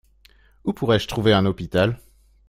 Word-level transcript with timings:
Où 0.63 0.73
pourrais-je 0.73 1.07
trouver 1.07 1.31
un 1.31 1.45
hôpital? 1.45 1.99